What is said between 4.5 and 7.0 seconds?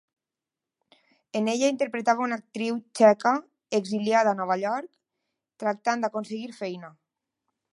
York tractant d'aconseguir feina.